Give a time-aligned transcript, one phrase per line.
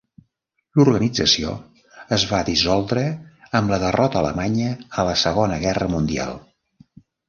[0.79, 1.51] L'organització
[2.17, 3.05] es va dissoldre
[3.63, 6.39] amb la derrota alemanya a la Segona Guerra Mundial.